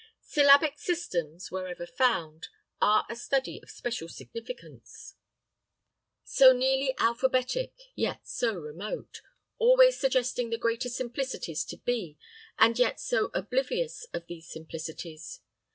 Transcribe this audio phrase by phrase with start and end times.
[0.21, 2.47] Syllabic systems, wherever found,
[2.81, 5.13] are a study of special significance;
[6.23, 9.21] so nearly alphabetic, yet so remote;
[9.59, 12.17] always suggesting the greater simplicities to be,
[12.57, 15.41] and yet so oblivious of these simplicities.